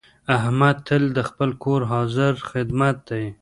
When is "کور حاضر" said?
1.63-2.31